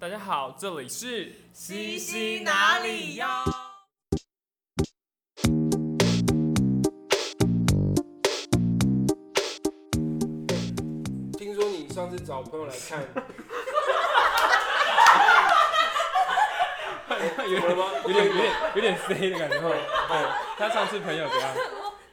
[0.00, 3.26] 大家好，这里是西西哪里哟？
[11.36, 13.00] 听说你上次找朋友来看，
[17.50, 17.86] 有怎么了吗？
[18.06, 19.56] 有点有点有点飞的感觉。
[19.58, 21.52] 哦，他上次朋友怎样？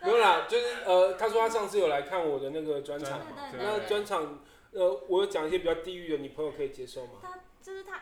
[0.02, 4.40] 没有啦，就是呃，他说他上次有来看我的那个专场，嘛那专场
[4.72, 7.12] 呃，我有讲一些比较地狱的，你朋友可以接受吗？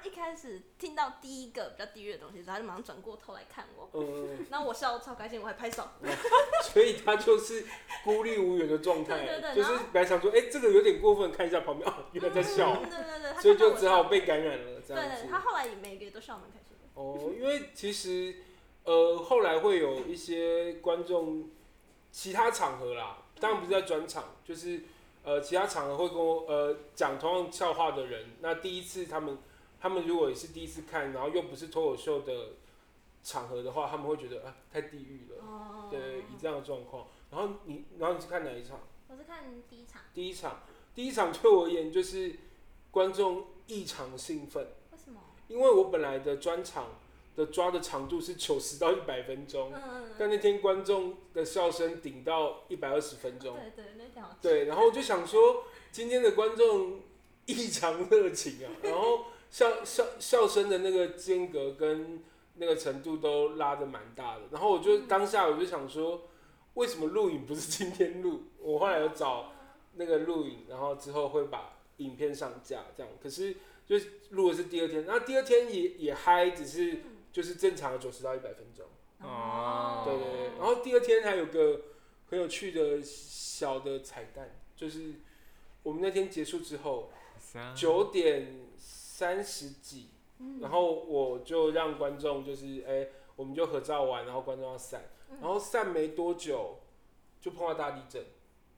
[0.04, 5.88] 一开始听到第一个比较地狱的东西，他就马上转过头来看我，嗯， 然后我笑得超开心，我还拍手。
[6.64, 7.66] 所以他就是
[8.04, 15.30] 孤立无援的状态，就是对对对然后本来想说，哎、这个有点过分，看一下旁边，哦， 原来在笑，嗯对对对，所以就只好被感染了，这对样子对，。
[15.32, 17.02] 他后来也每个月都笑得蛮开心的。
[17.02, 18.36] 哦，因为其实
[18.84, 21.50] 呃后来会有一些观众，
[22.12, 24.82] 其他场合啦，当然不是在专场，就是
[25.24, 29.38] 呃其他场合会跟我呃讲同样笑话的人，那第一次他们
[29.84, 32.52] 他们如果也是第一次看，然后又不是脱口秀的
[33.22, 37.08] 场合的话，他们会觉得啊太地狱了，哦，对，以这样的状况。
[37.30, 38.80] 然后你然后你是看哪一场？
[39.10, 40.62] 我是看第一场，第一场，
[40.96, 42.34] 第一场对我而言就是
[42.92, 44.68] 观众异常兴奋。
[44.94, 45.20] 为什么？
[45.50, 46.92] 因为我本来的专场
[47.36, 57.02] 的抓的长度是九十到一百分钟，嗯，但那天观众的笑声顶到一百二十分钟，对对，那条对，然后我就想说，今天的观众
[57.48, 62.24] 异常热情啊，然后笑笑笑声的那个间隔跟
[62.56, 66.24] 那个程度都拉的蛮大的，然后我就当下我就想说，
[66.74, 68.46] 为什么录影不是今天录？
[68.58, 69.52] 我后来有找
[69.94, 73.56] 那个录影，然后之后会把影片上架这样，可是
[73.86, 78.88] 就是录的是第二天，然后第二天也也嗨，只是就是正常的九十到一百分钟。
[79.22, 80.02] 哦。
[80.04, 81.82] 对对对，然后第二天还有个
[82.32, 85.14] 很有趣的小的彩蛋，就是
[85.84, 87.12] 我们那天结束之后
[87.76, 88.62] 九点
[89.14, 90.10] 三十几，
[90.40, 96.80] 嗯然后我就让观众就是哎、我们就合照完，然后观众要散，嗯然后散没多久
[97.40, 98.26] 就碰到大地震，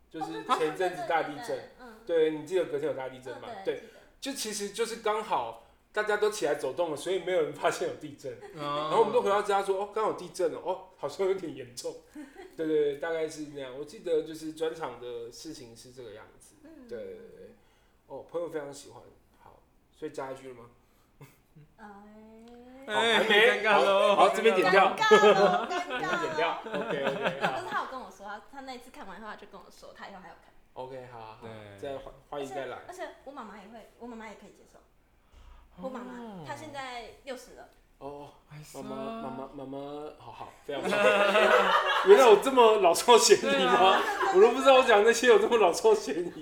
[0.09, 3.47] 就是哦前阵子大地震，，嗯，对你记得隔天有大地震吗？
[3.63, 3.84] 对，
[4.19, 5.62] 就其实就是刚好。
[5.95, 8.38] 大家都起来走动了，所以没有人发现有地震。
[8.53, 11.95] 然然后我们都回到家说，哦，刚好地震了，哦，好像有点严重。
[12.57, 13.74] 对对对，大概是那样。
[13.79, 16.56] 我记得就是专场的事情是这个样子。
[16.66, 17.50] 嗯，对对对，
[18.07, 19.01] 哦，朋友非常喜欢。
[19.95, 20.66] 好，所以加一句了吗？
[21.78, 21.85] 哎，
[22.88, 24.16] 好还没尴尬喽。
[24.16, 26.59] 好这边点掉尴尬了，尴尬剪掉。。
[26.66, 30.53] OK OK，可是他有跟我说，他他那一次看完后，他就跟我说，他以后还要看。
[30.73, 31.38] ，OK 好好
[31.81, 32.79] 再欢欢迎再来。
[32.88, 34.79] 而且我妈妈也会，我妈妈也可以接受。
[35.81, 37.67] 我妈妈她现在六十了，
[37.97, 39.77] 哦，哎妈妈妈妈妈妈，
[40.17, 40.91] 好好，非常棒。
[42.07, 44.00] 原来我这么老少咸宜吗？
[44.35, 46.41] 我都不知道我讲那些有这么老少咸宜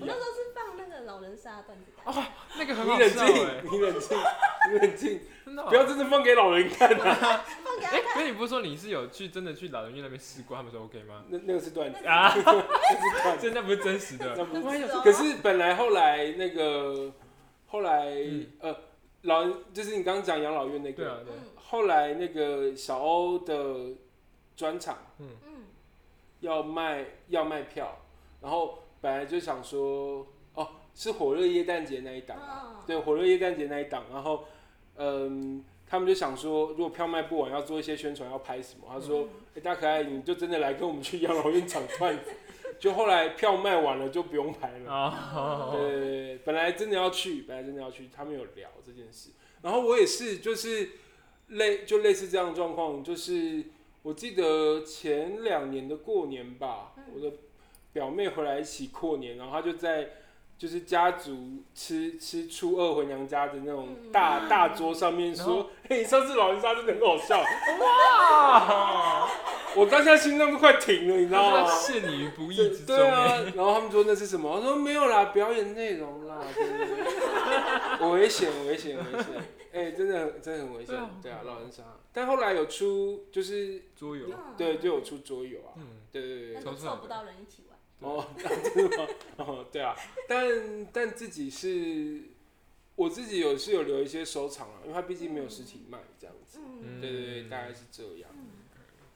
[1.24, 2.26] 人杀段子感。
[2.58, 4.18] 那个很你冷好笑哎静，，你冷静，
[4.72, 5.70] 你冷静，真的哦。
[5.70, 7.44] 不要真的放给老人看啊！
[7.92, 11.24] 哎， 可是你不是说你是有去真的去老人院那边试过，他们说 OK 吗？
[11.30, 13.42] 那那个是段子，啊，那是段子。
[13.42, 14.36] 现在不是真实的。
[15.04, 17.12] 可是本来后来那个
[17.68, 18.76] 后来、嗯呃
[19.24, 23.96] 老人就是你刚刚讲养老院那个，对啊，对，嗯后来那个小欧的
[24.54, 25.30] 专场嗯，
[26.42, 28.00] 要卖要卖票，
[28.42, 29.80] 然后本来就想说
[30.20, 30.28] 哦
[30.96, 34.46] 是火热耶诞节那一档啊，哦对火热耶诞节那一档，然后
[34.98, 35.64] 嗯。
[35.86, 38.88] 他们就想说，如果票卖不完，要做一些宣传，要拍什么？
[38.90, 42.32] 他说：“哎、大可爱，你就真的来跟我们去养老院抢段子。”
[42.80, 44.92] 就后来票卖完了，就不用拍了。
[44.92, 49.30] 哦，对，本来真的要去，本来真的要去，他们有聊这件事。
[49.62, 50.94] 然后我也是，就是
[51.50, 53.64] 类就类似这样的状况，就是
[54.02, 57.34] 我记得前两年的过年吧，我的
[57.92, 60.10] 表妹回来一起过年，然后她就在
[60.58, 67.40] 就是家族吃吃初二回娘家的那种大、大桌上面说：“嘿，上次老人家真的很好笑。
[67.40, 69.30] 哇，”
[69.76, 71.68] 我当下心脏都快停了，你知道吗？
[71.68, 74.50] 陷你于不义之中对啊哎。，然后他们说那是什么？
[74.50, 76.40] 我说没有啦，表演内容啦。
[76.54, 79.28] 对对 对，我危险，危险，危险！
[79.74, 81.40] 哎、真的很真的很危险对啊。
[81.44, 81.84] 老人杀。
[82.14, 85.74] 但后来有出，就是桌游，嗯对，就有出桌游啊。
[85.78, 87.73] 嗯，对对对凑不到人一起玩。
[88.04, 89.08] 哦，吗？
[89.38, 89.96] 哦， 对啊。
[90.28, 92.22] 但但自己是，
[92.96, 96.60] 我自己有是有留一些收藏啊，因为它毕竟没有实体卖这样子。
[96.62, 98.30] 嗯，对对对，大概是这样。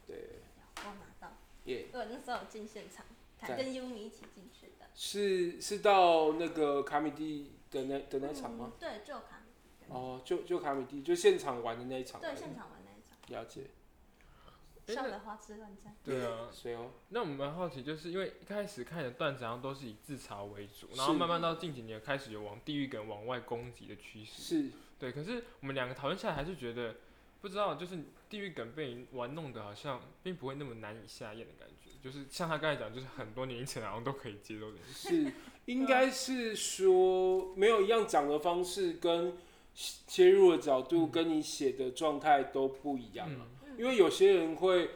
[0.07, 0.39] 对，
[0.77, 1.33] 我拿到，
[1.65, 3.05] 耶、我那时候进现场，
[3.39, 4.85] 还跟优米一起进去的。
[4.95, 8.71] 是是到那个卡米蒂的那的那场吗？
[8.73, 8.79] 嗯？
[8.79, 9.93] 对，就卡米。
[9.93, 12.19] 哦，就就卡米蒂，就现场玩的那一场。
[12.19, 13.41] 对，现场玩那一场。
[13.41, 13.69] 了解。
[14.87, 15.95] 笑得花枝乱颤。
[16.03, 16.91] 对啊，谁哦？
[17.09, 24.41] 那我们蛮好奇，就是因为一开始看的段子好像都是以自嘲为主，然后慢慢到近几年开始有往地狱梗往外攻击的趋势。
[24.41, 26.95] 是对，可是我们两个讨论下来，还是觉得
[27.41, 27.97] 不知道，就是
[28.29, 31.91] 地狱梗被你玩弄的，好像并不会那么难以下咽的感觉。
[32.01, 35.25] 就是像他刚才讲，就是很多年龄层好像都可以接受这件事。
[35.25, 35.33] 是，
[35.65, 39.35] 应该是说没有一样讲的方式跟
[39.73, 43.41] 切入的角度跟你写的状态都不一样啊。
[43.41, 44.89] 嗯因为有些人会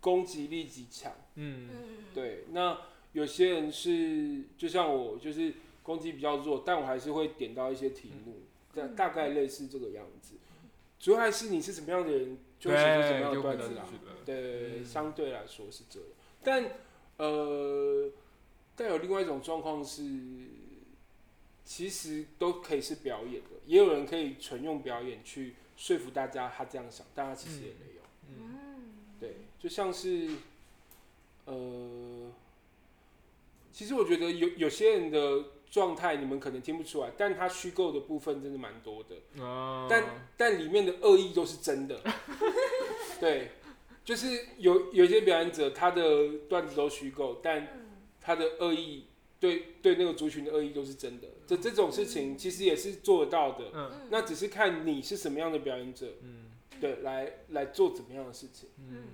[0.00, 2.78] 攻击力极强，嗯嗯，对，那
[3.12, 8.42] 有些人是就像我，就是攻击比较弱，但我还是会点到一些题目，
[8.74, 10.34] 大、嗯大概类似这个样子。
[11.00, 13.86] 主要还是你是什么样的人，就会写出什么样的段子啦。
[14.24, 16.08] 对，嗯相对来说是这样。
[16.42, 16.70] 但
[17.16, 18.10] 呃，
[18.76, 20.02] 但有另外一种状况是，
[21.64, 27.97] 其实都可以是表演的，也有人可以纯用表演去说服大家他这样想，但他其实也没有。
[29.20, 30.28] 对，就像是
[31.44, 32.30] 呃，
[33.72, 39.42] 其实我觉得有有些人的状态你们可能听不出来，但他虚构的部分真的蛮多的。
[39.42, 42.00] 哦，但但里面的恶意都是真的。
[43.20, 43.50] 对，
[44.04, 47.86] 就是有有一些表演者，他的段子都虚构，但嗯
[48.20, 49.06] 他的恶意
[49.40, 51.28] 对对那个族群的恶意都是真的。
[51.46, 56.47] 这这种事情其实也是做得到的，那只是看你是什么样的表演者，嗯
[56.80, 59.04] 对，来来做怎么样的事情，嗯，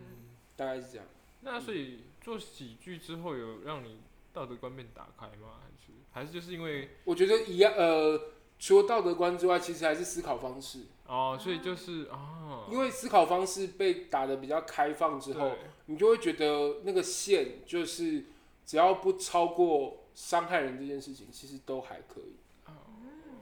[0.57, 1.07] 大概是这样。
[1.41, 4.01] 那所以做喜剧之后，有让你
[4.33, 5.61] 道德观变打开吗？
[5.63, 15.57] 还是还是就是因为我觉得一样，呃，除了道德观之外，其实还是思考方式，哦，所以就是哦，因为思考方式被打的比较开放之后，
[15.87, 18.25] 你就会觉得那个线就是
[18.65, 22.37] 只要不超过伤害人这件事情，其实都还可以。
[22.67, 22.73] 哦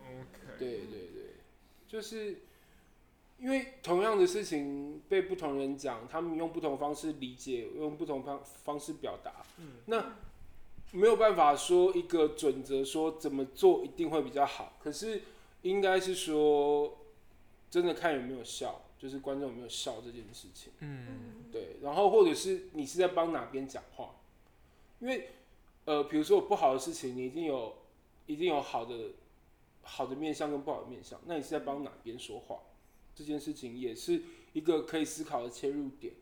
[0.04, 1.36] OK，对对对，
[1.86, 2.38] 就是
[3.42, 10.14] 因为同样的事情被不同人讲，他们用不同方式理解，用不同方方式表达，嗯那
[10.92, 15.22] 没有办法说一个准则说怎么做一定会比较好，可是
[15.62, 16.98] 应该是说
[17.68, 20.72] 真的看有没有笑，就是观众有没有笑这件事情。
[20.78, 24.14] 嗯嗯对，然后或者是你是在帮哪边讲话，
[25.00, 25.30] 因为
[25.86, 27.74] 呃，比如说我不好的事情，你一定有
[28.26, 28.94] 一定有好的
[29.82, 32.60] 好的面相跟不好的面相，那你是在帮哪边说话？
[33.14, 34.22] 这件事情也是
[34.52, 36.14] 一个可以思考的切入点。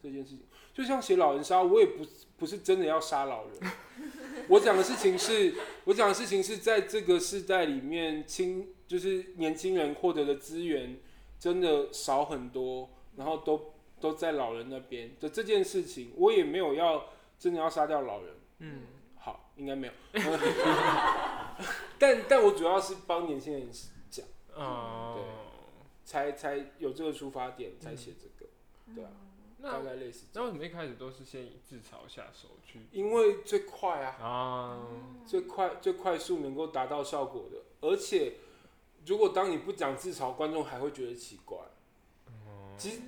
[0.00, 0.42] 这件事情
[0.72, 3.72] 就像写老人杀，我也不不是真的要杀老人，
[4.48, 5.52] 我讲的事情是，
[5.86, 11.00] 我讲的事情是在这个时代里面，青就是年轻人获得的资源
[11.36, 18.34] 真的少很多，然后都都在老人那边的这件事情，我也没有要真的要杀掉老人。
[18.60, 18.82] 嗯
[19.18, 19.92] 好，应该没有。
[21.98, 23.68] 但但我主要是帮年轻人
[24.08, 25.18] 讲哦，
[26.08, 28.50] 才才有这个出发点，才写这个，
[28.94, 29.10] 对啊，
[29.62, 30.24] 大概类似。
[30.32, 34.86] 那为什么一开始都是先以自嘲下手去因为最快啊，啊？
[35.26, 38.36] 最快最快速能够达到效果的，而且
[39.04, 41.58] 如果当你不讲自嘲，观众还会觉得奇怪。
[42.78, 43.02] 其实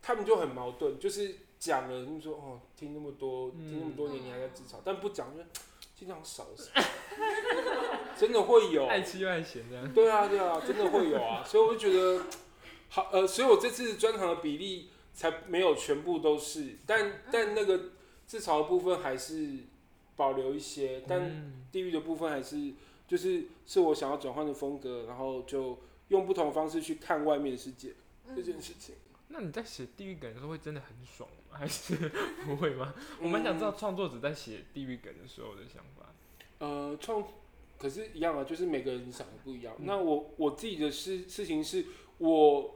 [0.00, 5.44] 他们就很矛盾，就是讲了，他们说哦，听那么多，听那么多年，你还在自嘲，但不讲就
[5.94, 6.72] 经常少少，
[8.18, 8.86] 真的会有。
[8.86, 9.92] 爱妻爱贤这样。
[9.92, 12.24] 对啊，对啊，真的会有啊，所以我就觉得
[12.88, 17.90] 好，呃，所以我这次专场的比例才没有全部都是，但但那个
[18.26, 19.58] 自嘲的部分还是
[20.16, 22.72] 保留一些，但嗯地狱的部分还是
[23.06, 25.78] 就是是我想要转换的风格，然后就
[26.08, 27.92] 用不同的方式去看外面的世界
[28.34, 28.94] 这件事情。
[29.32, 31.56] 那你在写地狱梗的时候会真的很爽吗？
[31.58, 31.94] 还是
[32.44, 32.92] 不会吗？
[33.22, 36.06] 我蛮想知道创作者在写地狱梗的时候的想法。
[36.58, 37.24] 呃，创
[37.78, 39.74] 可是一样啊，就是每个人想的不一样。
[39.78, 41.86] 嗯那我我自己的事事情是
[42.18, 42.74] 我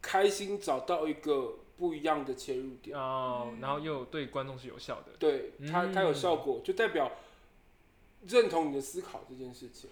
[0.00, 5.12] 开心找到一个不一样的切入点，哦，然后又对观众是有效的。
[5.18, 7.12] 对它它有效果，就代表
[8.28, 9.90] 认同你的思考这件事情。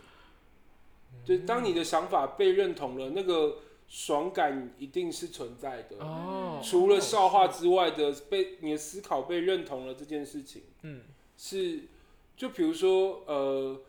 [1.25, 3.59] 就当你的想法被认同了，那个
[3.95, 5.99] 爽感一定是存在的。
[5.99, 11.03] 哦，除了笑话之外的被你的思考被认同了这件事情，嗯
[11.37, 11.83] 是
[12.37, 13.81] 就比如说呃，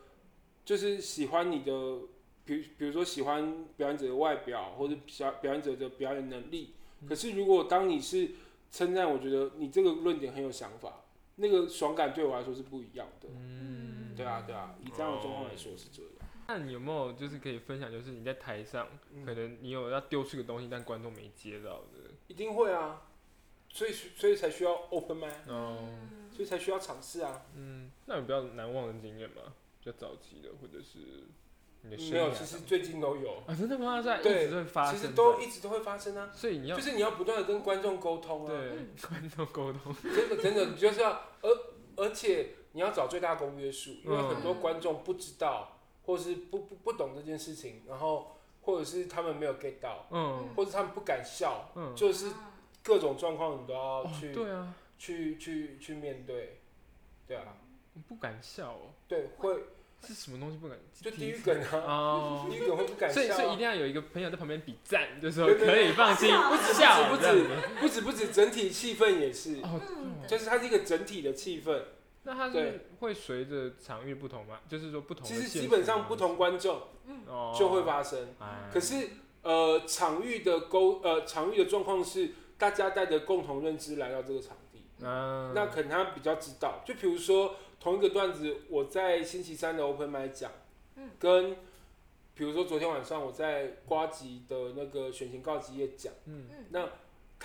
[0.64, 2.02] 就是喜欢你的，
[2.46, 6.76] 比比如说喜欢表演者的外表或者表表演者的表演能力。
[7.10, 8.30] 可是如果当你是
[8.72, 11.02] 称赞，我觉得你这个论点很有想法，
[11.38, 13.30] 那个爽感对我来说是不一样的。
[13.32, 16.12] 嗯，对啊，对啊，以这样的状况来说是这样。
[16.48, 22.12] 那你有没有就是可以分享，就是你在台上，嗯可能你有要丢出个东西，但观众没接到的。
[22.28, 23.02] 一定会啊，
[23.70, 25.90] 所以所以才需要 open mind，哦，
[26.32, 27.42] 所以才需要尝试啊。
[27.56, 29.42] 嗯，那有比较难忘的经验吗？
[29.80, 31.28] 比较早期的，或者是
[31.82, 34.02] 你的生没有，其实最近都有，啊，真的吗？
[34.02, 36.32] 在一对直会发生，其实都一直都会发生啊。
[36.34, 41.12] 所以你要就是你要不断的跟观众沟通啊，对嗯观众沟通， 真的真的，你就是要，
[41.42, 41.50] 而
[41.98, 45.75] 而且你要找最大公约数，因为嗯很多观众不知道，
[46.06, 52.52] 或是不不不懂这件事情，然后或者是他们没有 get 到，嗯或者他们不敢笑，嗯，就是啊
[52.84, 56.60] 各种状况你都要哦去、对啊，去去去面对，
[57.28, 57.58] 对啊，
[57.96, 59.66] 我不敢笑哦，对，会
[60.06, 60.78] 是什么东西不敢？
[61.02, 62.48] 就地狱第一梗啊，哦。
[62.50, 63.56] 地狱梗会不敢笑、所以，所以一啊。
[63.56, 67.44] 定要有一个朋友在旁边比赞，就说对对可以放心不止笑，不止
[67.82, 69.82] 不止不止，整体气氛也是，哦
[70.28, 71.82] 就是它是一个整体的气氛。
[72.26, 72.64] 那它对。
[72.64, 74.60] 是会随着场域不同吗？
[74.68, 76.82] 就是说不同的其实基本上不同观众
[77.28, 77.56] 哦。
[77.58, 78.36] 就会发生。
[78.40, 78.70] 哎。
[78.74, 79.10] 可是
[79.44, 85.54] 呃，场域的沟呃场域的状况是大家带着共同认知来到这个场地，嗯。
[85.54, 86.82] 那可能他比较知道。
[86.84, 90.52] 就比如说同一个段子，我在星期三的 open m i 讲，
[90.96, 91.12] 嗯。
[91.20, 91.56] 跟
[92.34, 96.48] 比如说昨天晚上我在瓜吉的那个选情告急夜讲，嗯。
[96.72, 96.90] 嗯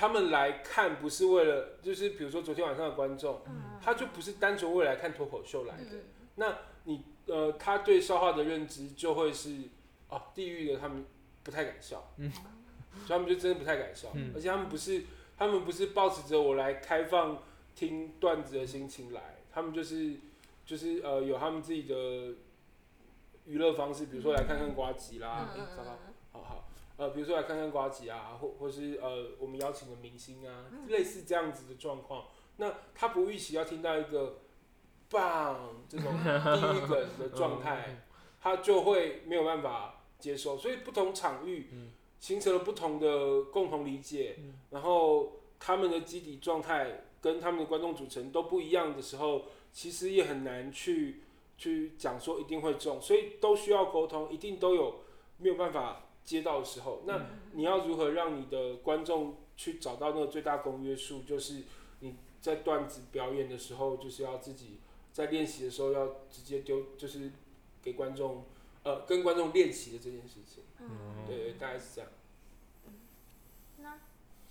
[0.00, 5.90] 他们来看不是为了，就是比如说昨天晚上的观众，嗯他就不是单纯为了来看脱口秀来的，
[6.86, 9.58] 嗯呃，他对笑话的认知就会是
[10.08, 11.04] 哦，地狱的他们
[11.42, 12.32] 不太敢笑，嗯。
[12.32, 14.32] 所以他们就真的不太敢笑，嗯。
[14.34, 15.02] 而且他们不是
[15.36, 17.42] 他们不是抱持着我来开放
[17.74, 20.14] 听段子的心情来，他们就是
[20.64, 21.94] 就是呃有他们自己的
[23.44, 25.54] 娱乐方式，比如说来看看瓜吉啦，
[27.00, 32.26] 呃，比如说来看看瓜吉啊，或或是呃我们邀请的明星啊，嗯类似这样子的状况，
[32.58, 34.40] 那他不预期要听到一个
[35.08, 38.02] 棒这种低一梗的状态，
[38.42, 41.92] 他就会没有办法接受，所以不同场域嗯。
[42.20, 44.52] 形成了不同的共同理解，嗯。
[44.68, 51.22] 然后他们的基底状态跟他们的观众组成都不一样的时候，其实也很难去
[51.56, 54.96] 去讲说一定会中，所以都需要沟通，一定都有
[55.38, 61.22] 没有办法接到的时候，那你要如何让你的观众去找到那个最大公约数？
[61.22, 61.64] 就是
[62.00, 64.78] 你在段子表演的时候，就是要自己
[65.12, 67.32] 在练习的时候要直接丢，就是
[67.82, 68.44] 给观众
[68.84, 70.62] 呃跟观众练习的这件事情。
[70.78, 72.10] 嗯，对对，大概是这样。
[73.78, 73.98] 那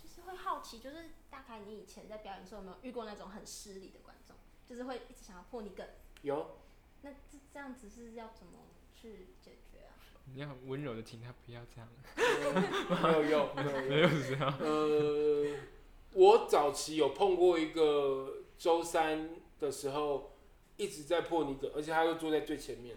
[0.02, 4.36] 就是会好奇，就是大概你以前在表演的时候有没有遇过那种很失礼的观众，
[4.66, 5.86] 就是会一直想要破你梗？
[6.22, 6.58] 有
[7.02, 8.52] 那这这样子是要怎么
[8.92, 9.69] 去解决啊？
[10.34, 14.02] 你要很温柔的请他，不要这样，呃没有用，没有没用。
[14.02, 15.46] 有这样，呃，
[16.14, 20.36] 我早期有碰过一个周三的时候，
[20.76, 22.96] 一直在破你梗，而且他又坐在最前面，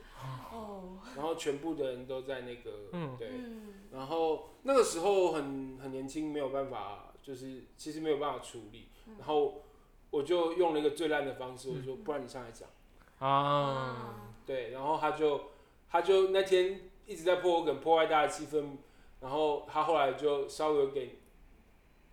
[0.52, 9.16] 哦，然后全部的人都在那个，嗯对，嗯，然后那个时候很很年轻，没有办法，就是其实没有办法处理，嗯。
[9.18, 9.64] 然后
[10.12, 12.70] 我就用了一个最烂的方式，我说不然你上来讲，
[13.20, 15.46] 啊，对，然后他就
[15.90, 18.78] 他就那天一直在破我梗，破坏大家气氛，
[19.20, 21.10] 然后他后来就稍微有点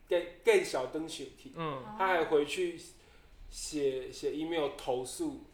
[0.09, 1.82] 更更小灯血体，嗯。
[1.99, 2.78] 他还回去
[3.50, 5.44] 写写 email 投诉，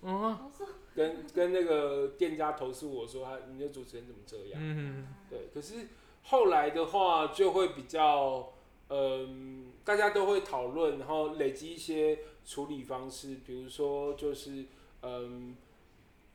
[0.94, 4.52] 跟跟那个店家投诉我说他你的主持人怎么这样。
[4.54, 5.06] 嗯。
[5.28, 5.88] 对，可是
[6.22, 8.52] 后来的话就会比较，
[8.88, 14.64] 嗯、大家都会讨论，然后累积一些处理方式，比如说就是，
[15.02, 15.56] 嗯，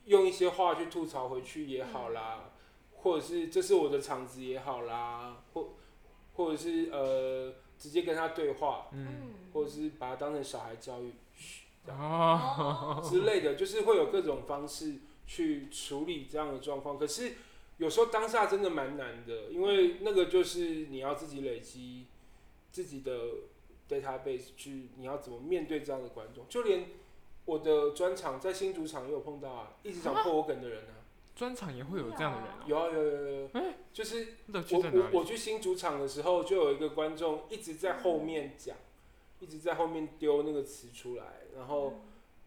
[0.04, 2.51] 用一些话去吐槽回去也好啦，
[3.02, 5.70] 或者是这是我的场子也好啦，或
[6.34, 11.12] 或者是呃直接跟他对话，嗯嗯，或者是把他当成小孩教育
[11.88, 16.96] 哦，哦，之类的，就是会有各种方式去处理这样的状况。
[16.96, 17.32] 可是
[17.78, 22.06] 有时候当下真的蛮难的，因为那个就是你要自己累积
[22.70, 23.18] 自己的
[23.88, 26.46] database 去，你要怎么面对这样的观众。
[26.48, 26.86] 就连
[27.44, 31.01] 我的专场在新主场也有碰到啊，一直想破我梗的人啊，
[31.34, 32.48] 专场也会有这样的人？
[32.48, 33.48] 哦，有啊有有有有，
[33.92, 35.10] 就是我？
[35.12, 38.76] 我我去新主场的时候，就有一个观众一直在后面讲，
[39.40, 41.94] 一直在后面丢那个词出来，然后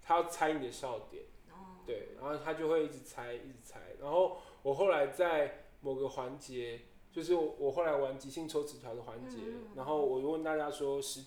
[0.01, 1.23] 他要猜你的笑点。
[1.49, 3.79] 哦，对，然后他就会一直猜，一直猜。
[3.99, 9.37] 然后我后来在某个环节，就是我我后来玩即兴抽纸条的环节，
[9.75, 11.25] 然后我就问大家说时，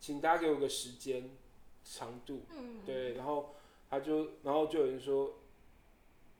[0.00, 1.30] 请大家给我个时间
[1.84, 3.54] 长度，嗯，对，然后
[3.90, 5.34] 他就，然后就有人说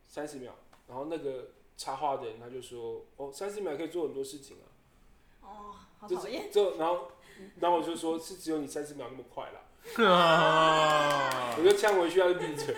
[0.09, 0.51] 三十秒，
[0.87, 4.67] 然后那个插画的人他就说，哦，三十秒可以做很多事情啊，
[5.43, 5.47] 哦，
[5.99, 7.11] 好就是讨厌，就然后
[7.59, 12.75] 然后我就说是只有你三十秒那么快啦，啊我就呛回去，他就闭嘴。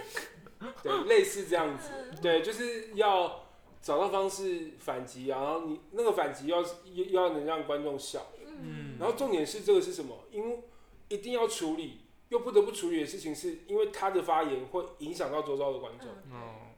[0.84, 1.90] 对，类似这样子，
[2.22, 3.46] 对，就是要
[3.82, 10.16] 找到方式反击啊，然后你那个反击要要要能让观众笑，嗯然后重点是这个是什么？
[10.30, 10.60] 因为
[11.08, 12.01] 一定要处理，
[12.32, 16.08] 又不得不处理的事情是，因为他的发言会影响到周遭的观众，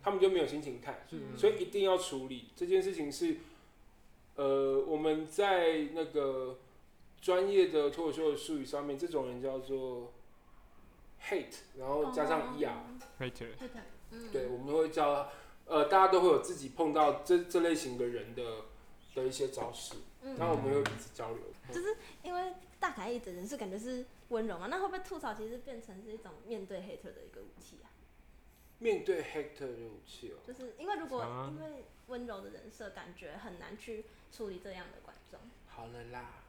[0.01, 1.05] 他们就没有心情看，
[1.37, 2.49] 所以一定要处理。
[2.55, 3.37] 这件事情是，
[4.35, 6.57] 呃，我们在那个
[7.21, 10.11] 专业的脱口秀的术语上面，这种人叫做
[11.21, 12.71] hate，然后加上 er，、
[13.19, 13.45] 对的，
[14.09, 15.29] 嗯，对，我们会叫
[15.67, 18.43] 呃，大家都会有自己碰到这这类型的人的
[19.13, 19.93] 的一些招式，
[20.23, 21.39] 嗯，然后我们会彼此交流。
[21.71, 22.53] 就是因为
[22.83, 27.87] 大凯一的人是感觉是温柔嘛，那会不会吐槽其实变成是一种面对 hater 的一个武器啊？
[28.79, 31.49] 面对 hater 的武器哦、就是因为如果啊。
[31.49, 35.39] 因为温柔的人设，感觉很难去处理这样的观众。
[35.67, 36.43] 好了啦，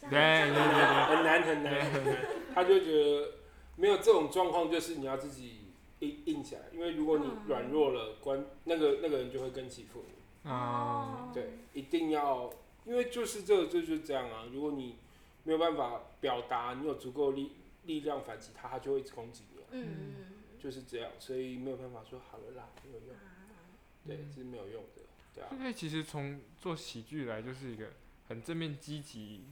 [0.00, 1.92] 这对样对对对，很难很难。
[1.92, 3.32] 很难，他就觉得
[3.74, 7.42] 没有这种状况，就是你要自己硬硬起来，因为如果你嗯。
[7.48, 10.48] 软弱了，关那个那个人就会更欺负你。
[10.48, 12.48] 啊，对，一定要，
[12.84, 14.46] 因为就是这个，这就是这样啊。
[14.52, 14.96] 如果你
[15.44, 17.52] 没有办法表达，你有足够力
[17.84, 20.14] 力量反击他，他就会一直攻击你啊、嗯，
[20.58, 23.20] 就是这样，所以没有办法说好了啦，没有用，啊
[24.06, 25.02] 对，嗯是没有用的，
[25.34, 27.90] 对啊因为其实从做喜剧来就是一个
[28.28, 29.44] 很正面积极，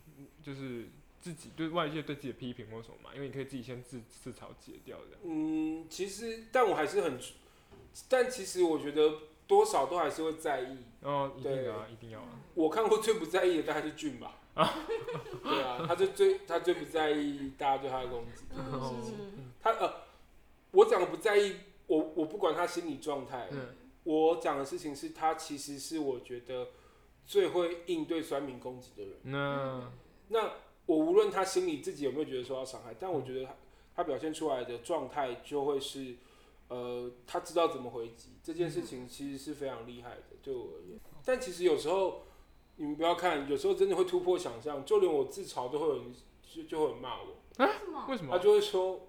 [0.43, 0.87] 就是
[1.21, 3.11] 自己对外界对自己的批评或什么嘛？
[3.15, 5.19] 因为你可以自己先自自嘲解掉的。
[5.25, 7.19] 嗯，其实，但我还是很，
[8.09, 10.79] 但其实我觉得多少都还是会在意。
[11.03, 12.41] 哦，一定对的啊，一定要啊。
[12.55, 14.39] 我看过最不在意的大概是俊吧。
[14.55, 18.45] 对啊，他就最他最不在意大家对他的攻击。
[18.51, 19.95] 这个事情他呃，
[20.73, 21.57] 我讲的不在意，
[21.87, 23.69] 我我不管他心理状态，嗯
[24.05, 26.69] 我讲的事情是他其实是我觉得
[27.25, 29.15] 最会应对酸民攻击的人。
[29.23, 29.93] 那
[30.29, 30.55] 那
[30.87, 33.55] 我无论他心里自己有没有觉得受到伤害，但我觉得他
[33.95, 36.17] 他表现出来的状态就会是，
[36.67, 40.99] 呃，他知道怎么回击这件事情，其实是非常厉害的，对我而言。
[41.25, 42.23] 但其实有时候
[42.77, 47.27] 你们不要看，有时候真的会突破想象，就连我自嘲都会有人就就会有人骂我，
[47.59, 48.07] 为什么？
[48.09, 48.43] 为什么他？
[48.43, 49.01] 就会说，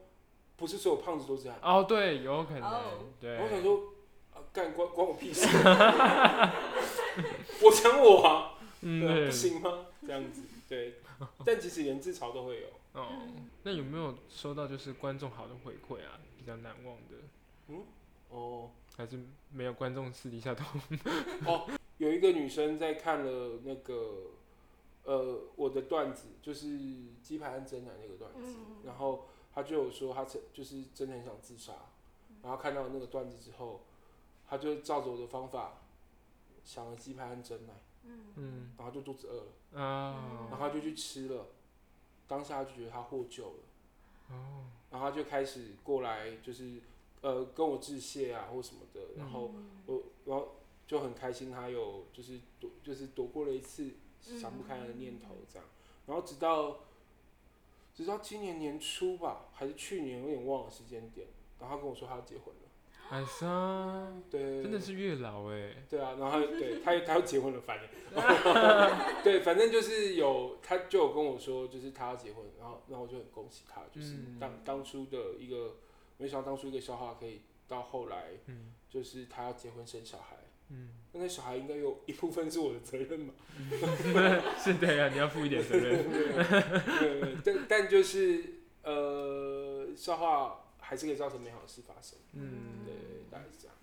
[0.58, 1.58] 不是所有胖子都这样。
[1.62, 2.82] 哦，对，有可能哦，
[3.20, 3.38] 对。
[3.38, 3.94] 我想说，
[4.34, 5.48] 啊，干关关我屁事，
[7.62, 9.86] 我讲我啊，嗯，对啊，对不，行吗？
[10.06, 10.96] 这样子，对。
[11.46, 12.68] 但其实连自嘲都会有。
[12.94, 13.08] 哦，
[13.64, 16.20] 那有没有收到就是观众好的回馈啊？
[16.38, 17.16] 比较难忘的，
[17.70, 17.82] 嗯
[18.30, 19.18] 哦，还是
[19.52, 20.64] 没有观众私底下都
[22.04, 24.32] 有一个女生在看了那个
[25.06, 26.68] 呃我的段子，就是
[27.22, 31.74] 鸡排和真奶那个段子，嗯然后她就有说她曾就是真的很想自杀，
[32.42, 33.82] 然后看到那个段子之后，
[34.50, 35.82] 她就照着我的方法
[36.66, 37.74] 想了鸡排和真奶，
[38.36, 38.72] 嗯。
[38.78, 40.48] 然后就肚子饿了，啊。
[40.52, 41.48] 然后她就去吃了，
[42.28, 43.60] 当下她就觉得她获救了。
[44.30, 44.66] 哦。
[44.92, 46.80] 然后他就开始过来，就是
[47.22, 49.52] 呃跟我致谢啊或什么的，然后
[49.88, 50.50] 我然后
[50.88, 53.92] 就很开心，他有就是躲就是躲过了一次
[54.22, 55.68] 想不开的念头这样，
[56.08, 56.80] 然后直到
[57.96, 61.28] 直到今年年初吧，还是去年有点忘了时间点，
[61.60, 62.62] 然后他跟我说他要结婚了，
[63.10, 67.88] 艾莎对，真的是月老哎，对啊，然后对他他要结婚了，反正
[69.24, 75.76] 对，反正就是有他就有跟我说，就是他要结婚，然后然后我就很恭喜他，就是嗯当、当初的一个，
[76.18, 78.74] 没想到当初一个笑话可以到后来，嗯。
[78.94, 80.38] 就是他要结婚生小孩，
[80.70, 83.34] 嗯，那那小孩应该有一部分是我的责任吧？
[84.58, 86.04] 是的呀，你要负一点责任。
[86.10, 88.44] 对对，但但就是
[88.84, 92.94] 呃，笑话还是可以造成美好的事发生，嗯对，
[93.32, 93.76] 大概是这样。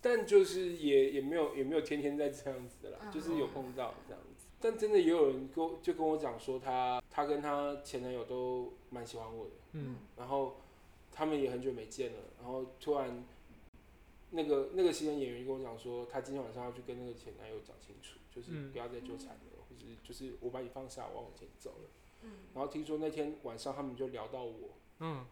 [0.00, 4.46] 但就是也也没有也没有天天在这样子的啦，嗯就是有碰到这样子。
[4.60, 10.60] 但真的也有人跟我就跟我讲说他，他跟他前男友都蛮喜欢我的，嗯然后
[11.12, 13.24] 他们也很久没见了，然后突然
[14.30, 21.88] 那个那个新人演员跟我讲说，他今天晚上要去跟那个前男友讲清楚，就是嗯不要再纠缠了，或是就是我把你放下，我要往前走了。
[22.22, 25.24] 嗯然后听说那天晚上他们就聊到我，嗯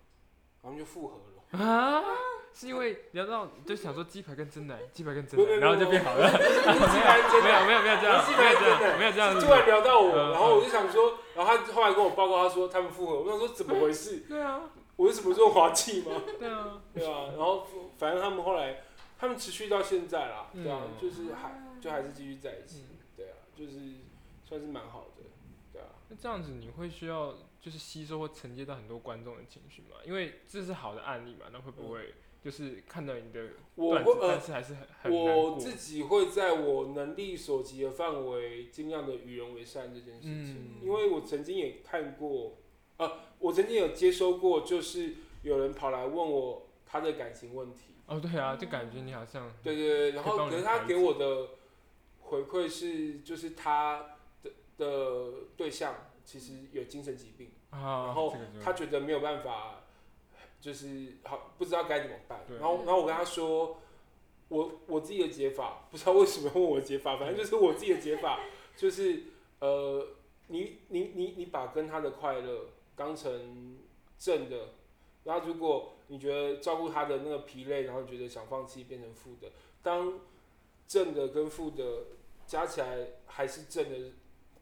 [0.62, 1.64] 然后就复合了。
[1.64, 2.02] 啊，
[2.54, 6.30] 是因为聊到就想说鸡排跟真奶，鸡排跟真奶，然后就变好了。
[6.33, 9.52] 没有 没有没有这样，不是没有这真的样，没有这样子突。
[9.52, 14.20] 然聊到我，嗯然后我就想说，然后他后来跟我报告，他说他们复合，我想说怎么回事？
[14.28, 16.22] 对啊，我是什么时候滑稽吗？
[16.38, 17.66] 对啊，对啊，然后
[17.98, 18.83] 反正他们后来
[19.18, 23.72] 他们持续到现在啦，对啊，嗯就是还就还是继续在一起嗯，对啊，就是
[24.44, 25.24] 算是蛮好的，
[25.72, 29.96] 对啊，那这样子你会需要就是吸收或承接到很多观众的情绪嘛？
[30.04, 35.50] 因为这是好的案例嘛，那会不会就是看到你的段子，我会呃但是还是很很难过？
[35.54, 40.87] 我自己会在我能力所及的范围，尽量的与人为善这件事情，嗯。
[40.87, 42.59] 因为我曾经也看过，
[42.96, 51.48] 呃，我曾经有接收过，就是有人跑来问我他的感情问题，哦，对啊，就感觉你好像对对对，然后可是他给我的
[52.20, 59.83] 回馈是，就是他的的对象其实有精神疾病，啊，然后他觉得没有办法
[60.61, 62.40] 就是好不知道该怎么办。
[62.61, 63.78] 然后然后我跟他说，
[64.48, 68.40] 我我自己的解法，不知道为什么问我的解法，反正就是我自己的解法，
[68.76, 69.24] 就是
[69.59, 70.07] 呃，
[70.46, 73.78] 你你你你把跟他的快乐当成
[74.18, 74.74] 正的，
[75.24, 79.50] 然后如果你觉得照顾他的那个疲累，然后觉得想放弃变成负的，
[79.83, 80.20] 当
[80.87, 82.04] 正的跟负的
[82.46, 84.12] 加起来还是正的，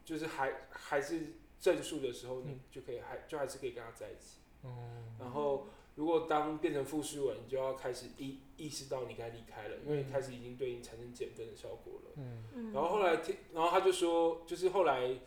[0.05, 4.39] 就是还还是正数的时候，你就可以还就还是可以跟他在一起。
[4.61, 12.11] 哦，然后如果当变成负数了，你就要开始意意识到你该离开了，因为你开始已经对你产生减分的效果了。
[12.15, 12.43] 嗯。
[12.55, 12.73] 嗯。
[12.73, 15.19] 然后后来听，然后他就说，就是后来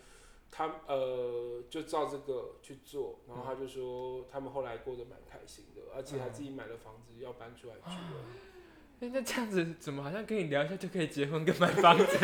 [0.51, 8.25] 他呃就照这个去做，然后他就说他们后来过得蛮开心的，而且还自己买了房子要搬出来住了。
[8.99, 12.05] 哎、那这样子怎么好像跟你聊一下就可以结婚跟买房子？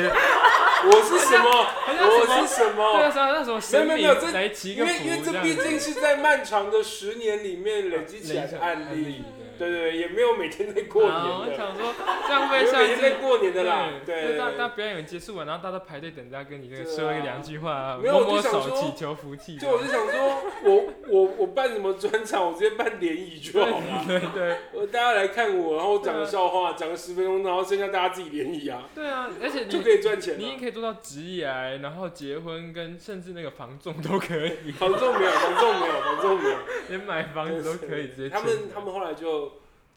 [0.84, 1.50] 我是什么？
[1.86, 3.10] 我是什么对啊，么？
[3.12, 9.22] 什么那什么神没有没有没有这因为因为这毕竟是在漫长的十年里面累积起来的案例，
[9.58, 11.92] 对对对，也没有每天在过年我想说
[12.26, 13.10] 这样会没有下每天在。
[13.22, 14.76] 过年的啦，对，大大对。
[14.76, 19.56] 表演结束完，然后大家排队等着跟你这个说一两句话，没有摸摸手祈求福气。
[19.58, 24.04] 就我就想说，我 我我办什么专场，我直接办联谊就好了。
[24.08, 30.62] 对对我，大家来看我，然后我讲个笑话，讲个十分钟，然后剩下大家自己联谊啊，对啊，而且就可以赚钱你也。
[30.62, 36.56] 可以做到职业癌，然后结婚跟甚至那个房仲都可以，房仲没有，房仲没有，房仲没有，
[36.88, 39.51] 连买房子都可以直接他们他们后来就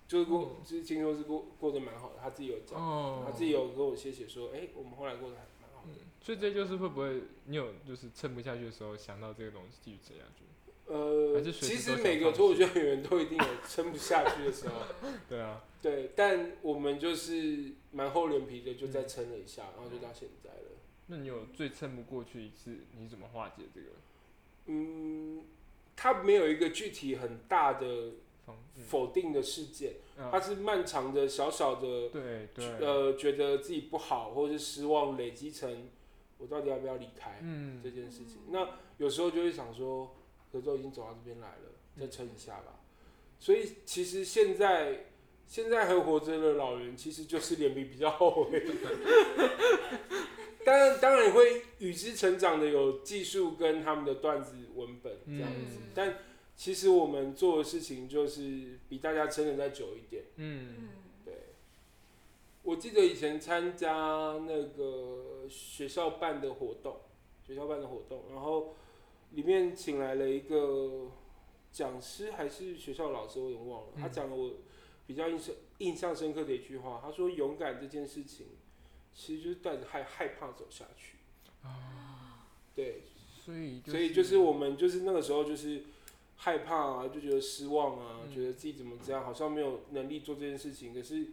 [0.07, 5.93] 就过，就是听说是过过得蛮好的，他自己有讲，哦，他自己有跟我谢谢说，哎，我们后来过得还蛮好的。
[6.21, 10.43] 所以这就是会不会你有就是撑不下去的时候想到这个东西继续撑下去？
[10.87, 14.81] 呃其实每个脱口秀演员都一定有撑不下去的时候，
[15.27, 20.77] 对啊，对，但我们就是蛮厚脸皮的，就再撑了一下，然后就到现在了。
[21.07, 23.87] 那你有最撑不过去一次，你怎么化解这个？
[24.67, 25.43] 嗯，
[25.95, 28.11] 他没有一个具体很大的
[28.87, 35.89] 否定的事件，啊它是漫长的小小的对对，呃，觉得自己不好或者是失望累积成
[36.37, 37.81] 我到底要不要离开嗯。
[37.83, 38.37] 这件事情。
[38.49, 40.15] 那有时候就会想说，
[40.51, 42.79] 可是都已经走到这边来了，再撑一下吧。
[43.39, 45.05] 所以其实现在
[45.47, 48.49] 现在还活着的老人，其实就是脸皮比较厚。
[50.65, 55.91] 当然，当然也会与之成长的有技术跟他们的段子文本这样子，嗯。
[55.93, 56.17] 但
[56.55, 60.23] 其实我们做的事情就是比大家撑的再久一点。
[60.37, 60.89] 嗯嗯
[61.25, 61.33] 对，
[62.63, 63.91] 我记得以前参加
[64.47, 66.97] 那个学校办的活动，
[67.45, 68.75] 学校办的活动，然后
[69.31, 71.11] 里面请来了一个
[71.71, 73.87] 讲师还是学校老师，我有点忘了。
[73.97, 74.51] 他嗯讲了我
[75.05, 78.47] 比较印象印象深刻的一句话，他说：“勇敢这件事情，
[79.13, 81.17] 其实就是带着害害怕走下去。”
[81.61, 83.01] 啊对，
[83.43, 85.83] 所以所以就是我们就是那个时候就是
[86.37, 91.27] 害怕啊，就觉得失望啊，嗯觉得自己怎么这样，好像没有能力做这件事情，可是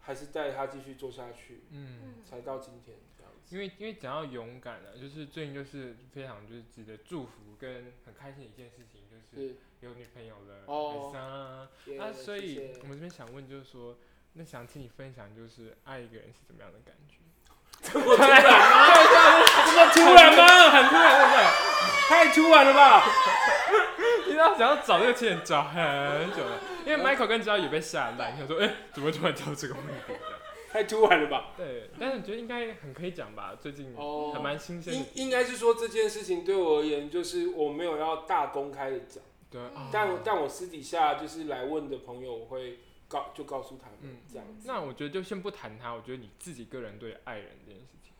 [0.00, 2.00] 还是带他继续做下去，嗯。
[2.02, 3.54] 嗯才到今天这样子。
[3.54, 11.68] 因为因为讲到勇敢啊，就是最近就是非常就是值得祝福跟很开心的一件事情，就是是有女朋友了，哦很啊。
[11.86, 13.96] 耶啊，所以我们这边想问就是说，
[14.32, 17.18] 那想请你分享就是爱一个人是怎么样的感觉？
[17.82, 18.50] 这么突然吗？
[19.66, 20.70] 这 么突然吗？
[20.70, 21.38] 很突然，对不对？
[22.08, 23.04] 太突然了吧？
[24.26, 30.18] 你知道，想要找这个钱找很久了，因为 Michael 跟焦也被吓烂，想说，哎、怎么会突然挑这个问题的？
[30.68, 31.54] 太突然了吧？
[31.56, 34.32] 对，但是我觉得应该很可以讲吧，最近哦。
[34.34, 34.98] 还蛮新鲜的。
[34.98, 44.16] 应，应该是说这件事情对我而言，就是我没有要大公开的讲，对，哦但但我私底下就是来问的朋友，我会告就告诉他们嗯。
[44.30, 44.66] 这样子。
[44.66, 48.12] 那我觉得就先不谈他，我觉得你自己个人对爱人这件事情，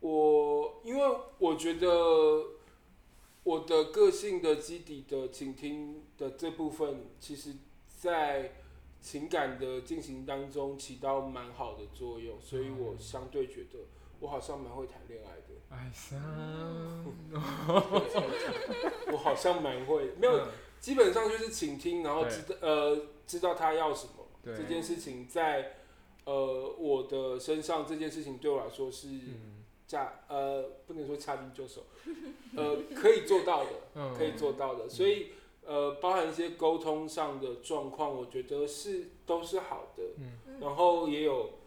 [0.00, 1.86] 我因为我觉得
[3.44, 7.54] 我的个性的基底的倾听的这部分，其实
[7.88, 8.52] 在
[9.00, 13.80] 情感的进行当中起到蛮好的作用，所以我相对觉得
[14.20, 15.48] 我好像蛮会谈恋爱的，
[19.12, 24.56] 我好像蛮会，没有，嗯基本上就是倾听，然后知道呃知道他要什么，对。
[24.56, 25.76] 这件事情在
[26.24, 29.61] 呃我的身上，这件事情对我来说是嗯
[29.92, 31.84] 驾呃不能说驾轻就熟，
[32.56, 35.32] 呃可以做到的， 嗯可以做到的，所以
[35.66, 41.58] 呃包含一些沟通上的状况，我觉得是都是好的，嗯然后也有。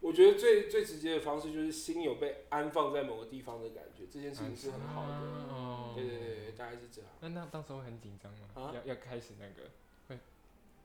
[0.00, 5.14] 我觉得最最直接的方式就是心有被安放在某个地方的感觉，这件事情是很好的。
[5.48, 7.10] 哦对对对对，大概是这样。
[7.20, 8.48] 那那到时候会很紧张吗？
[8.54, 9.70] 啊要要开始那个，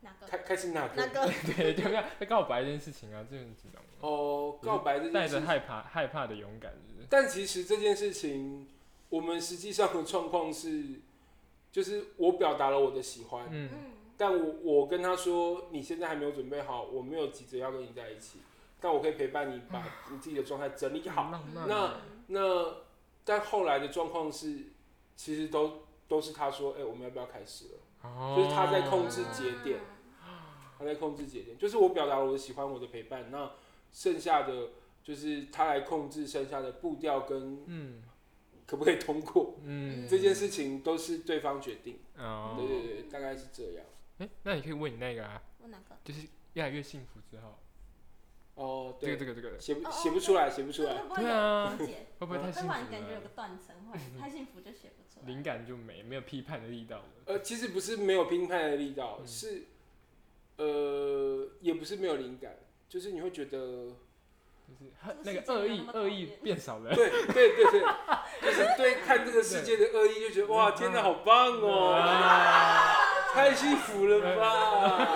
[0.01, 0.95] 哪个开开心哪个？
[0.95, 1.25] 哪个？
[1.55, 3.25] 对，要不要要告白这件事情啊？
[3.29, 3.81] 这很紧张？
[3.99, 5.41] 哦，告白这件带事情。
[5.41, 7.07] 着害怕害怕的勇敢，是不是？
[7.09, 8.67] 但其实这件事情，
[9.09, 11.01] 我们实际上的状况是，
[11.71, 13.79] 就是我表达了我的喜欢，嗯嗯
[14.17, 18.39] 但我我跟他说你现在还没有准备好，我没有急着要跟你在一起，
[18.79, 19.81] 但我可以陪伴你把
[20.11, 21.29] 你自己的状态整理好。
[21.31, 22.75] 浪漫那那
[23.23, 24.57] 但后来的状况是，
[25.15, 27.78] 其实都都是他说，哎、我们要不要开始了？
[28.01, 29.79] 哦就是他在控制节点
[30.77, 33.51] 他在控制节点，就是我表达了我的喜欢，我的陪伴，那
[33.91, 34.69] 剩下的
[35.03, 38.01] 就是他来控制剩下的步调跟嗯
[38.65, 41.99] 可不可以通过、嗯这件事情都是对方决定。
[42.17, 43.85] 哦对对对，大概是这样。
[44.19, 45.97] 哎、那你可以问你那个啊，问哪个？
[46.03, 47.57] 就是越来越幸福之后，
[48.55, 51.01] 哦，对这，个这个这个写不写不出来，写不出来。
[51.15, 51.75] 对啊？
[51.77, 53.29] 会不会太会幸福感觉有个？
[53.35, 54.91] 断层，会太幸福就写。
[55.25, 57.03] 灵感就没没有批判的力道了。
[57.25, 59.63] 呃，其实不是没有批判的力道，嗯是
[60.57, 63.57] 呃，也不是没有灵感，就是你会觉得，
[64.67, 64.91] 就是
[65.23, 66.93] 那个恶意恶意厌变少了。
[66.93, 67.81] 对对对对，
[68.41, 72.95] 就是对看这个世界的恶意，就觉得哇，天哪，好棒哦，啊
[73.33, 75.07] 太幸福了吧，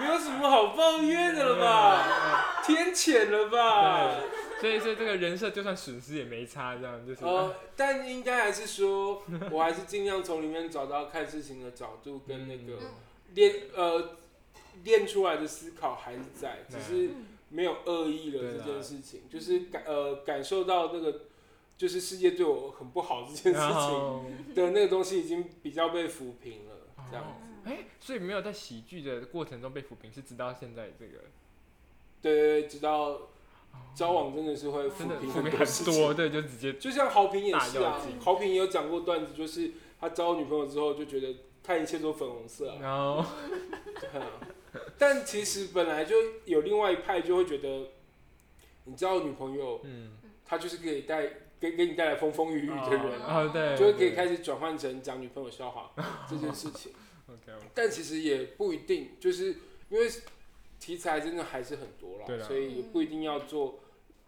[0.00, 4.14] 没有什么好抱怨的了吧，天谴了吧。
[4.62, 7.24] 对，所以所以这个人设就算损失也没差，这样就是。
[7.24, 12.88] 呃，但应该还是说，我还是尽量从里面找到看事情的角度跟那个嗯
[13.34, 14.16] 练呃
[14.84, 21.22] 练出来的思考还是在，只嗯是嗯没有恶意了这件事情，就是感呃感受到那个
[21.76, 26.76] 就是世界对我很不好这件事然情后，的那个东西已经比较被抚平了，
[27.10, 27.24] 这样。
[27.24, 27.30] 子
[27.64, 31.18] 哎、所以没有在喜剧的过程中被抚平，是直到现在这个
[32.20, 33.28] 对对对，直到
[33.94, 36.14] 交往真的是会抚平很多，事情。
[36.14, 42.78] 对，就直接就像豪平也是啊豪平也有讲过段子，就是他交女朋友之后就觉得看一切都粉红色啊。
[42.80, 43.24] 然后
[44.98, 47.88] 但其实本来就有另外一派就会觉得，
[48.84, 50.12] 你交女朋友，嗯，
[50.44, 51.28] 她就是可以带
[51.60, 55.92] 给给你带来风风雨雨的人，哦对，就会可以开始转换成讲女朋友笑话
[56.28, 56.92] 这件事情。
[57.28, 59.56] OK，但其实也不一定，就是
[59.90, 60.08] 因为
[60.82, 63.78] 题材真的还是很多对啦啦，所以也不一定要做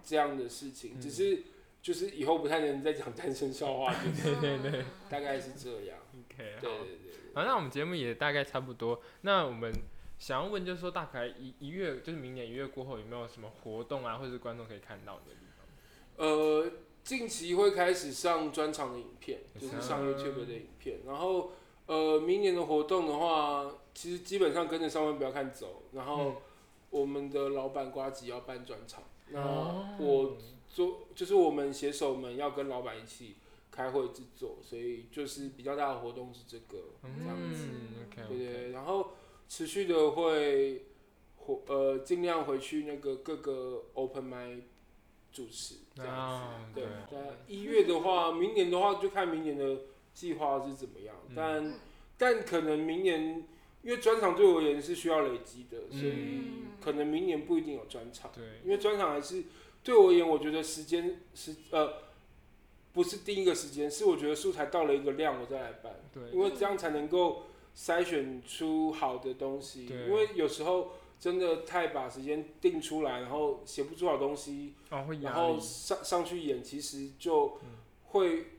[0.05, 1.43] 这样的事情，嗯只是
[1.83, 5.99] 就是以后不太能再讲单身笑话，就是对对对大概是这样。
[6.15, 6.79] OK 对好。
[6.85, 7.35] 对对对。
[7.35, 9.03] 好，那我们节目也大概差不多。
[9.23, 9.73] 那我们
[10.21, 16.25] 想要问，就是说大概一一月，就是明年一月过后，有没有什么活动啊，或者是观众可以看到的地方？
[16.25, 16.71] 呃，
[17.03, 21.01] 近期会开始上专场的影片，就是上嗯 YouTube 的影片。
[21.05, 21.51] 然后
[21.87, 25.83] 呃，明年的活动的话，其实基本上跟着上面不要看走。
[25.93, 26.37] 然后
[26.91, 30.37] 我们的老板瓜吉要办专场，那哦我
[30.69, 33.37] 做就是我们写手们要跟老板一起
[33.71, 36.85] 开会制作，所以就是比较大的活动是这个。
[37.03, 37.69] 这样子
[38.29, 39.09] 对对，然后
[39.49, 40.87] 持续的会
[41.37, 44.63] 回呃尽量回去那个各个 open m i
[45.33, 46.21] 主持这样子。
[46.21, 49.81] 啊，对对，，那一月的话，明年的话就看明年的
[50.15, 51.35] 计划是怎么样，嗯。
[51.37, 51.75] 但
[52.17, 53.45] 但可能明年
[53.83, 59.45] 因为专场对我而言是需要累积的，所以嗯可能明年不一定有专场，对，因为专场还是
[59.83, 61.95] 对我而言，我觉得时间时呃
[62.93, 67.45] 不是定一个时间，是我觉得素材到了一个量我再来办，对，因为这样才能够
[67.77, 70.07] 筛选出好的东西，对。
[70.07, 70.93] 因为有时候。
[71.21, 74.75] 真的太把时间定出来，然后写不出好东西，
[75.23, 77.79] 然后，上上去演，其实就嗯。
[78.07, 78.54] 会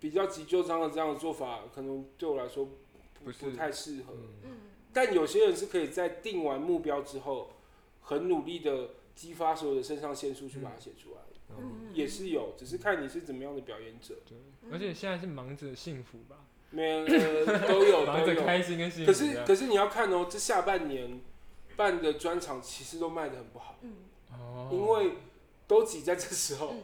[0.00, 4.14] 比较急救章的这样的做法，可能对我来说不不不太适合。
[4.14, 4.50] 嗯，嗯。
[4.92, 7.50] 但有些人是可以在定完目标之后，
[8.00, 11.20] 很努力的激发所有的肾上腺素去把它写出来，
[11.56, 11.90] 嗯。
[11.92, 14.14] 也是有，只是看你是怎么样的表演者。
[14.26, 14.38] 对，
[14.72, 18.34] 而且现在是忙着幸福吧，没有、呃、都有忙 都有。
[18.34, 21.20] 着开心跟幸福可，是可是你要看哦，这下半年
[21.76, 23.92] 办的专场其实都卖的很不好，嗯。
[24.32, 25.12] 哦，因为
[25.68, 26.74] 都挤在这时候。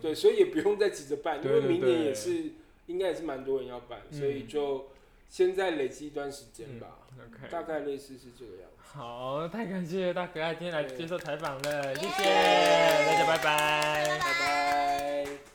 [0.00, 2.52] 对，所以也不用再急着办，因为明年也是
[2.86, 4.18] 应该也是蛮多人要办，嗯。
[4.18, 4.86] 所以就
[5.28, 7.00] 先在累积一段时间吧。
[7.50, 8.82] 大概类似是这个样子。
[8.98, 12.12] 好，太感谢大可爱今天来接受采访了，谢耶。
[12.12, 14.18] 谢大家，拜拜拜。
[14.18, 15.53] 拜拜。